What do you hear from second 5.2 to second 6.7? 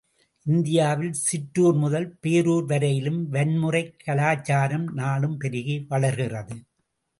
பெருகி வளர்கிறது.